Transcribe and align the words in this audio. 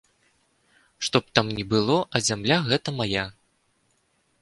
Што 1.09 1.21
б 1.25 1.37
там 1.39 1.53
ні 1.59 1.63
было, 1.75 1.99
а 2.15 2.25
зямля 2.31 2.61
гэта 2.73 2.89
мая. 2.99 3.25